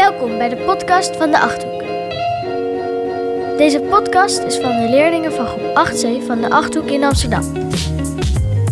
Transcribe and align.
Welkom 0.00 0.38
bij 0.38 0.48
de 0.48 0.56
podcast 0.56 1.16
van 1.16 1.30
de 1.30 1.38
Achthoek. 1.38 1.82
Deze 3.58 3.80
podcast 3.80 4.38
is 4.38 4.56
van 4.56 4.70
de 4.70 4.86
leerlingen 4.90 5.32
van 5.32 5.46
groep 5.46 5.88
8C 5.88 6.26
van 6.26 6.40
de 6.40 6.50
Achthoek 6.50 6.90
in 6.90 7.04
Amsterdam. 7.04 7.42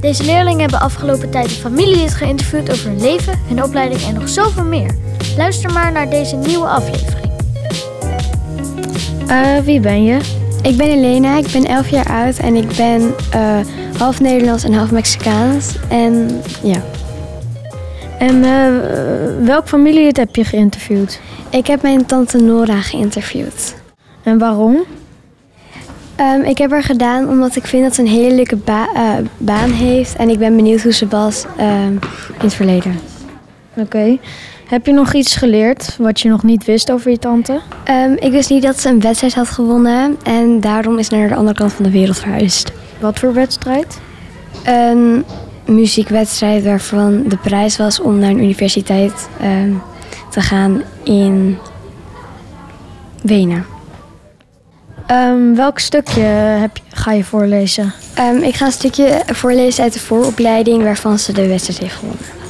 Deze 0.00 0.24
leerlingen 0.24 0.60
hebben 0.60 0.80
afgelopen 0.80 1.30
tijd 1.30 1.44
een 1.44 1.50
familielid 1.50 2.14
geïnterviewd 2.14 2.70
over 2.70 2.88
hun 2.88 3.00
leven, 3.00 3.38
hun 3.48 3.62
opleiding 3.62 4.02
en 4.02 4.14
nog 4.14 4.28
zoveel 4.28 4.64
meer. 4.64 4.96
Luister 5.36 5.72
maar 5.72 5.92
naar 5.92 6.10
deze 6.10 6.36
nieuwe 6.36 6.66
aflevering. 6.66 7.32
Uh, 9.28 9.58
wie 9.58 9.80
ben 9.80 10.04
je? 10.04 10.18
Ik 10.62 10.76
ben 10.76 10.88
Elena, 10.88 11.36
ik 11.36 11.52
ben 11.52 11.64
11 11.64 11.88
jaar 11.88 12.10
oud 12.10 12.36
en 12.36 12.54
ik 12.54 12.76
ben 12.76 13.14
uh, 13.34 13.58
half 13.98 14.20
Nederlands 14.20 14.64
en 14.64 14.72
half 14.72 14.90
Mexicaans. 14.90 15.74
En 15.88 16.42
ja. 16.62 16.82
En 18.22 18.34
uh, 18.34 19.46
welk 19.46 19.68
familielid 19.68 20.16
heb 20.16 20.36
je 20.36 20.44
geïnterviewd? 20.44 21.20
Ik 21.50 21.66
heb 21.66 21.82
mijn 21.82 22.06
tante 22.06 22.38
Nora 22.38 22.80
geïnterviewd. 22.80 23.74
En 24.22 24.38
waarom? 24.38 24.84
Um, 26.20 26.42
ik 26.42 26.58
heb 26.58 26.70
haar 26.70 26.82
gedaan 26.82 27.28
omdat 27.28 27.56
ik 27.56 27.66
vind 27.66 27.82
dat 27.82 27.94
ze 27.94 28.00
een 28.00 28.08
hele 28.08 28.34
leuke 28.34 28.56
ba 28.56 28.88
uh, 28.94 29.14
baan 29.36 29.70
heeft. 29.70 30.16
En 30.16 30.28
ik 30.28 30.38
ben 30.38 30.56
benieuwd 30.56 30.82
hoe 30.82 30.92
ze 30.92 31.08
was 31.08 31.44
uh, 31.58 31.84
in 31.84 32.00
het 32.38 32.54
verleden. 32.54 32.98
Oké. 33.70 33.80
Okay. 33.80 34.20
Heb 34.68 34.86
je 34.86 34.92
nog 34.92 35.12
iets 35.12 35.36
geleerd 35.36 35.96
wat 35.98 36.20
je 36.20 36.28
nog 36.28 36.42
niet 36.42 36.64
wist 36.64 36.90
over 36.90 37.10
je 37.10 37.18
tante? 37.18 37.60
Um, 37.90 38.16
ik 38.18 38.32
wist 38.32 38.50
niet 38.50 38.62
dat 38.62 38.80
ze 38.80 38.88
een 38.88 39.00
wedstrijd 39.00 39.34
had 39.34 39.48
gewonnen. 39.48 40.16
En 40.22 40.60
daarom 40.60 40.98
is 40.98 41.06
ze 41.06 41.16
naar 41.16 41.28
de 41.28 41.34
andere 41.34 41.56
kant 41.56 41.72
van 41.72 41.84
de 41.84 41.90
wereld 41.90 42.18
verhuisd. 42.18 42.72
Wat 43.00 43.18
voor 43.18 43.34
wedstrijd? 43.34 44.00
Een 44.64 45.24
muziekwedstrijd 45.64 46.64
waarvan 46.64 47.22
de 47.28 47.36
prijs 47.36 47.76
was 47.76 48.00
om 48.00 48.18
naar 48.18 48.30
een 48.30 48.42
universiteit 48.42 49.28
um, 49.42 49.82
te 50.30 50.40
gaan 50.40 50.82
in 51.02 51.58
Wenen. 53.22 53.66
Um, 55.10 55.54
welk 55.54 55.78
stukje 55.78 56.22
heb 56.60 56.78
ga 56.88 57.12
je 57.12 57.24
voorlezen? 57.24 57.92
Um, 58.18 58.42
ik 58.42 58.54
ga 58.54 58.66
een 58.66 58.72
stukje 58.72 59.22
voorlezen 59.26 59.82
uit 59.84 59.92
de 59.92 60.00
vooropleiding 60.00 60.82
waarvan 60.82 61.18
ze 61.18 61.32
de 61.32 61.46
wedstrijd 61.46 61.78
heeft 61.78 61.94
gewonnen. 61.94 62.41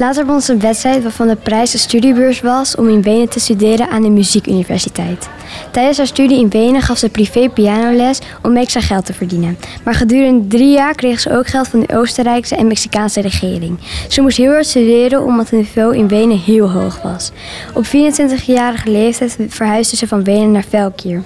Later 0.00 0.26
won 0.26 0.40
ze 0.40 0.52
een 0.52 0.60
wedstrijd 0.60 1.02
waarvan 1.02 1.28
de 1.28 1.36
prijs 1.36 1.72
een 1.72 1.78
studiebeurs 1.78 2.40
was 2.40 2.76
om 2.76 2.88
in 2.88 3.02
Wenen 3.02 3.28
te 3.28 3.40
studeren 3.40 3.88
aan 3.88 4.02
de 4.02 4.10
muziekuniversiteit. 4.10 5.28
Tijdens 5.70 5.96
haar 5.96 6.06
studie 6.06 6.38
in 6.38 6.48
Wenen 6.48 6.82
gaf 6.82 6.98
ze 6.98 7.08
privé 7.08 7.48
pianoles 7.48 8.18
om 8.42 8.56
extra 8.56 8.80
geld 8.80 9.06
te 9.06 9.12
verdienen. 9.12 9.58
Maar 9.84 9.94
gedurende 9.94 10.46
drie 10.46 10.72
jaar 10.72 10.94
kreeg 10.94 11.20
ze 11.20 11.36
ook 11.36 11.46
geld 11.46 11.68
van 11.68 11.80
de 11.80 11.96
Oostenrijkse 11.96 12.56
en 12.56 12.66
Mexicaanse 12.66 13.20
regering. 13.20 13.78
Ze 14.08 14.20
moest 14.20 14.36
heel 14.36 14.52
hard 14.52 14.66
studeren 14.66 15.24
omdat 15.24 15.50
het 15.50 15.58
niveau 15.58 15.96
in 15.96 16.08
Wenen 16.08 16.38
heel 16.38 16.70
hoog 16.70 17.02
was. 17.02 17.30
Op 17.74 17.86
24-jarige 17.86 18.90
leeftijd 18.90 19.36
verhuisde 19.48 19.96
ze 19.96 20.08
van 20.08 20.24
Wenen 20.24 20.50
naar 20.50 20.64
Velkier 20.68 21.22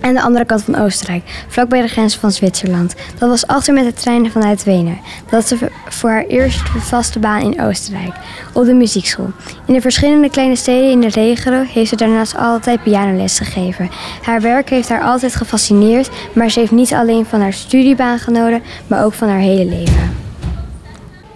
aan 0.00 0.14
de 0.14 0.22
andere 0.22 0.44
kant 0.44 0.62
van 0.62 0.78
Oostenrijk, 0.78 1.44
vlakbij 1.48 1.82
de 1.82 1.88
grens 1.88 2.16
van 2.16 2.32
Zwitserland. 2.32 2.94
Dat 3.18 3.28
was 3.28 3.46
achter 3.46 3.74
met 3.74 3.84
de 3.84 3.92
trein 3.92 4.30
vanuit 4.30 4.64
Wenen. 4.64 4.98
Dat 5.30 5.48
was 5.48 5.60
voor 5.88 6.10
haar 6.10 6.24
eerste 6.24 6.78
vaste 6.78 7.18
baan 7.18 7.40
in 7.40 7.60
Oostenrijk, 7.60 8.14
op 8.52 8.64
de 8.64 8.74
muziekschool. 8.74 9.30
In 9.66 9.74
de 9.74 9.80
verschillende 9.80 10.30
kleine 10.30 10.56
steden 10.56 10.90
in 10.90 11.00
de 11.00 11.08
regio 11.08 11.62
heeft 11.62 11.88
ze 11.88 11.96
daarnaast 11.96 12.36
altijd 12.36 12.82
pianoles 12.82 13.38
gegeven. 13.38 13.90
Haar 14.22 14.40
werk 14.40 14.70
heeft 14.70 14.88
haar 14.88 15.02
altijd 15.02 15.34
gefascineerd, 15.34 16.10
maar 16.32 16.50
ze 16.50 16.58
heeft 16.58 16.72
niet 16.72 16.92
alleen 16.92 17.26
van 17.26 17.40
haar 17.40 17.52
studiebaan 17.52 18.18
genoten, 18.18 18.62
maar 18.86 19.04
ook 19.04 19.12
van 19.12 19.28
haar 19.28 19.38
hele 19.38 19.64
leven. 19.64 20.16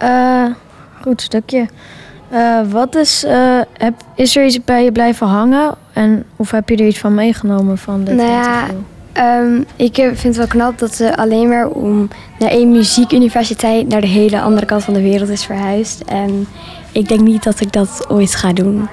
Uh, 0.03 0.45
goed 1.03 1.23
stukje. 1.23 1.69
Uh, 2.33 2.61
wat 2.71 2.95
is, 2.95 3.25
uh, 3.25 3.61
heb, 3.73 3.95
is 4.15 4.37
er 4.37 4.45
iets 4.45 4.65
bij 4.65 4.85
je 4.85 4.93
blijven 4.93 5.27
hangen? 5.27 5.75
En, 5.93 6.25
of 6.37 6.51
heb 6.51 6.69
je 6.69 6.77
er 6.77 6.87
iets 6.87 6.99
van 6.99 7.15
meegenomen 7.15 7.79
van 7.79 8.05
dit 8.05 8.17
nou 8.17 8.31
ja, 8.31 8.67
um, 9.41 9.65
ik 9.77 9.95
vind 9.95 10.23
het 10.23 10.37
wel 10.37 10.47
knap 10.47 10.79
dat 10.79 10.95
ze 10.95 11.17
alleen 11.17 11.49
maar 11.49 11.69
om 11.69 12.09
naar 12.39 12.51
één 12.51 12.71
muziekuniversiteit 12.71 13.89
naar 13.89 14.01
de 14.01 14.07
hele 14.07 14.41
andere 14.41 14.67
kant 14.67 14.85
van 14.85 14.95
de 14.95 15.03
wereld 15.03 15.29
is 15.29 15.45
verhuisd. 15.45 16.03
En 16.05 16.47
ik 16.93 17.09
denk 17.09 17.21
niet 17.21 17.43
dat 17.43 17.61
ik 17.61 17.73
dat 17.73 18.05
ooit 18.09 18.35
ga 18.35 18.53
doen. 18.53 18.89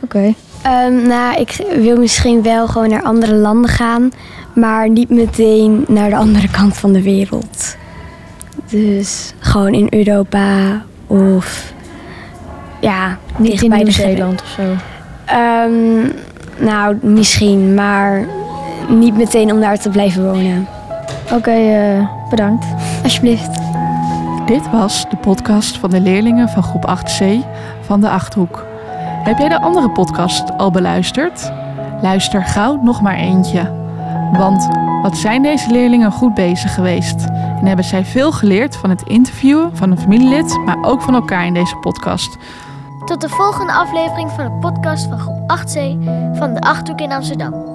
Oké. 0.00 0.34
Okay. 0.62 0.86
Um, 0.86 1.06
nou, 1.06 1.40
ik 1.40 1.64
wil 1.76 1.96
misschien 1.96 2.42
wel 2.42 2.68
gewoon 2.68 2.88
naar 2.88 3.02
andere 3.02 3.34
landen 3.34 3.70
gaan, 3.70 4.10
maar 4.54 4.90
niet 4.90 5.10
meteen 5.10 5.84
naar 5.88 6.10
de 6.10 6.16
andere 6.16 6.50
kant 6.50 6.76
van 6.76 6.92
de 6.92 7.02
wereld. 7.02 7.76
Dus 8.70 9.32
gewoon 9.38 9.74
in 9.74 9.86
Europa 9.90 10.82
of 11.06 11.72
ja, 12.80 13.16
niet 13.36 13.62
in 13.62 13.70
Nieuw-Zeeland 13.70 14.42
of 14.42 14.48
zo. 14.48 14.62
Um, 15.36 16.12
nou, 16.58 16.96
misschien, 17.02 17.74
maar 17.74 18.26
niet 18.88 19.16
meteen 19.16 19.52
om 19.52 19.60
daar 19.60 19.78
te 19.78 19.90
blijven 19.90 20.24
wonen. 20.24 20.66
Oké, 21.24 21.34
okay, 21.34 21.96
uh, 21.98 22.08
bedankt. 22.30 22.66
Alsjeblieft. 23.02 23.60
Dit 24.46 24.70
was 24.70 25.06
de 25.10 25.16
podcast 25.16 25.78
van 25.78 25.90
de 25.90 26.00
leerlingen 26.00 26.48
van 26.48 26.62
groep 26.62 26.98
8C 26.98 27.24
van 27.80 28.00
de 28.00 28.08
Achthoek. 28.08 28.66
Heb 29.22 29.38
jij 29.38 29.48
de 29.48 29.60
andere 29.60 29.90
podcast 29.90 30.58
al 30.58 30.70
beluisterd? 30.70 31.52
Luister 32.02 32.44
gauw 32.44 32.80
nog 32.82 33.00
maar 33.00 33.16
eentje. 33.16 33.72
Want 34.32 34.68
wat 35.02 35.16
zijn 35.16 35.42
deze 35.42 35.70
leerlingen 35.70 36.12
goed 36.12 36.34
bezig 36.34 36.74
geweest? 36.74 37.24
En 37.60 37.66
hebben 37.66 37.84
zij 37.84 38.04
veel 38.04 38.32
geleerd 38.32 38.76
van 38.76 38.90
het 38.90 39.02
interviewen 39.02 39.76
van 39.76 39.90
een 39.90 39.98
familielid, 39.98 40.58
maar 40.64 40.78
ook 40.82 41.02
van 41.02 41.14
elkaar 41.14 41.46
in 41.46 41.54
deze 41.54 41.76
podcast. 41.76 42.38
Tot 43.08 43.20
de 43.20 43.28
volgende 43.28 43.72
aflevering 43.72 44.30
van 44.30 44.44
de 44.44 44.50
podcast 44.50 45.06
van 45.06 45.18
groep 45.18 45.38
8C 45.38 45.74
van 46.38 46.54
de 46.54 46.60
Achthoek 46.60 47.00
in 47.00 47.12
Amsterdam. 47.12 47.67